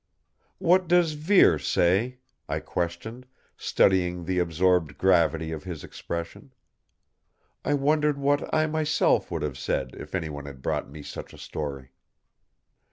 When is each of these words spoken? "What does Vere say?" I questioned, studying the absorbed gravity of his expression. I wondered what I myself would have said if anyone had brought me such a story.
"What 0.57 0.87
does 0.87 1.11
Vere 1.13 1.59
say?" 1.59 2.17
I 2.49 2.59
questioned, 2.59 3.27
studying 3.55 4.25
the 4.25 4.39
absorbed 4.39 4.97
gravity 4.97 5.51
of 5.51 5.63
his 5.65 5.83
expression. 5.83 6.53
I 7.63 7.75
wondered 7.75 8.17
what 8.17 8.51
I 8.51 8.65
myself 8.65 9.29
would 9.29 9.43
have 9.43 9.59
said 9.59 9.93
if 9.93 10.15
anyone 10.15 10.45
had 10.47 10.63
brought 10.63 10.89
me 10.89 11.03
such 11.03 11.33
a 11.33 11.37
story. 11.37 11.91